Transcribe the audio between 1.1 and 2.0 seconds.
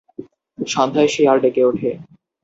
শিয়াল ডেকে ওঠে।